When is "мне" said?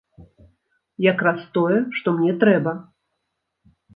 2.17-2.33